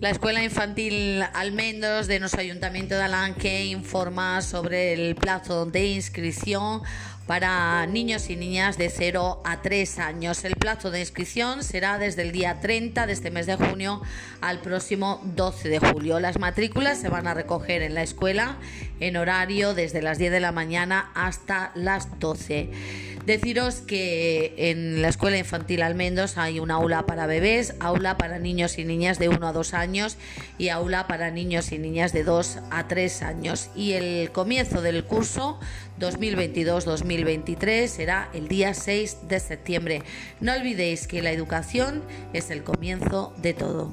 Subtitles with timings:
[0.00, 6.82] La Escuela Infantil Almendros de nuestro Ayuntamiento de Alanque informa sobre el plazo de inscripción
[7.26, 10.44] para niños y niñas de 0 a 3 años.
[10.44, 14.00] El plazo de inscripción será desde el día 30 de este mes de junio
[14.40, 16.20] al próximo 12 de julio.
[16.20, 18.56] Las matrículas se van a recoger en la escuela
[19.00, 22.70] en horario desde las 10 de la mañana hasta las 12.
[23.28, 28.78] Deciros que en la Escuela Infantil Almendos hay un aula para bebés, aula para niños
[28.78, 30.16] y niñas de 1 a 2 años
[30.56, 33.68] y aula para niños y niñas de 2 a 3 años.
[33.76, 35.60] Y el comienzo del curso
[36.00, 40.02] 2022-2023 será el día 6 de septiembre.
[40.40, 43.92] No olvidéis que la educación es el comienzo de todo.